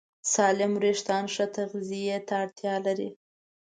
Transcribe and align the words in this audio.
سالم 0.33 0.73
وېښتيان 0.81 1.25
ښه 1.33 1.45
تغذیه 1.55 2.17
ته 2.27 2.33
اړتیا 2.43 2.75
لري. 2.85 3.09